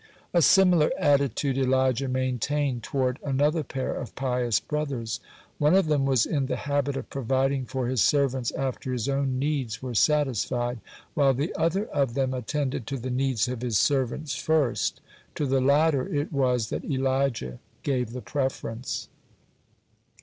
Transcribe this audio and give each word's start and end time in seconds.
A 0.33 0.41
similar 0.41 0.89
attitude 0.97 1.59
Elijah 1.59 2.07
maintained 2.07 2.81
toward 2.81 3.19
another 3.23 3.61
pair 3.63 3.93
of 3.93 4.15
pious 4.15 4.59
brothers. 4.59 5.19
One 5.59 5.75
of 5.75 5.85
them 5.85 6.07
was 6.07 6.25
in 6.25 6.47
the 6.47 6.55
habit 6.55 6.97
of 6.97 7.07
providing 7.11 7.65
for 7.65 7.85
his 7.87 8.01
servants 8.01 8.49
after 8.53 8.91
his 8.93 9.07
own 9.07 9.37
needs 9.37 9.83
were 9.83 9.93
satisfied, 9.93 10.79
while 11.13 11.35
the 11.35 11.53
other 11.55 11.85
of 11.85 12.15
them 12.15 12.33
attended 12.33 12.87
to 12.87 12.97
the 12.97 13.11
needs 13.11 13.47
of 13.47 13.61
his 13.61 13.77
servants 13.77 14.33
first. 14.33 15.01
To 15.35 15.45
the 15.45 15.61
latter 15.61 16.07
it 16.07 16.33
was 16.33 16.69
that 16.69 16.83
Elijah 16.83 17.59
gave 17.83 18.09
the 18.09 18.21
preference. 18.23 19.07